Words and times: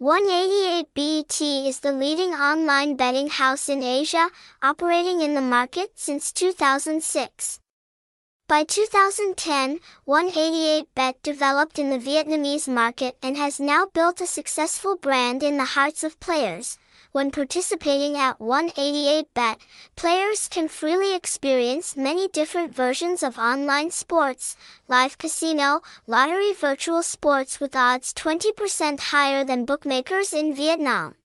188bet 0.00 1.68
is 1.68 1.80
the 1.80 1.92
leading 1.92 2.30
online 2.30 2.96
betting 2.96 3.28
house 3.28 3.68
in 3.68 3.82
Asia, 3.82 4.30
operating 4.62 5.20
in 5.20 5.34
the 5.34 5.42
market 5.42 5.90
since 5.94 6.32
2006. 6.32 7.60
By 8.48 8.64
2010, 8.64 9.78
188bet 10.08 11.16
developed 11.22 11.78
in 11.78 11.90
the 11.90 11.98
Vietnamese 11.98 12.66
market 12.66 13.18
and 13.22 13.36
has 13.36 13.60
now 13.60 13.84
built 13.92 14.22
a 14.22 14.26
successful 14.26 14.96
brand 14.96 15.42
in 15.42 15.58
the 15.58 15.76
hearts 15.76 16.02
of 16.02 16.18
players. 16.18 16.78
When 17.12 17.32
participating 17.32 18.16
at 18.16 18.38
188bet, 18.38 19.56
players 19.96 20.48
can 20.48 20.68
freely 20.68 21.12
experience 21.12 21.96
many 21.96 22.28
different 22.28 22.72
versions 22.72 23.24
of 23.24 23.36
online 23.36 23.90
sports, 23.90 24.56
live 24.86 25.18
casino, 25.18 25.80
lottery 26.06 26.52
virtual 26.52 27.02
sports 27.02 27.58
with 27.58 27.74
odds 27.74 28.14
20% 28.14 29.00
higher 29.00 29.42
than 29.42 29.64
bookmakers 29.64 30.32
in 30.32 30.54
Vietnam. 30.54 31.16